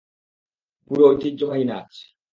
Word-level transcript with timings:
পুরো 0.91 1.03
ঐতিহ্যবাহী 1.09 1.63
নাচ। 1.63 1.91